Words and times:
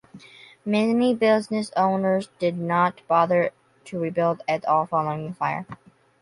Many 0.65 1.13
business 1.13 1.71
owners 1.77 2.29
did 2.39 2.57
not 2.57 3.07
bother 3.07 3.51
to 3.85 3.99
rebuild 3.99 4.41
at 4.47 4.65
all 4.65 4.87
following 4.87 5.27
the 5.29 5.35
fire. 5.35 5.67